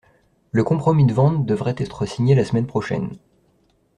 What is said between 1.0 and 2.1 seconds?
de vente devrait être